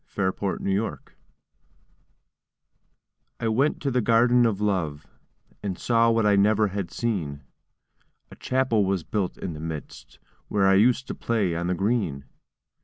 [0.15, 1.15] THE GARDEN OF LOVE
[3.39, 5.05] I went to the Garden of Love,
[5.61, 7.43] And saw what I never had seen;
[8.31, 10.17] A Chapel was built in the midst,
[10.47, 12.25] Where I used to play on the green.